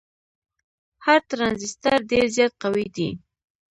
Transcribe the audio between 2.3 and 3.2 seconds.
زیات قوي دی.